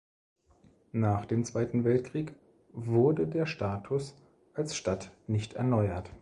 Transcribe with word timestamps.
Nach 0.93 1.27
dem 1.27 1.45
Zweiten 1.45 1.83
Weltkrieg 1.83 2.33
wurde 2.73 3.27
der 3.27 3.45
Status 3.45 4.15
als 4.55 4.75
Stadt 4.75 5.11
nicht 5.27 5.53
erneuert. 5.53 6.09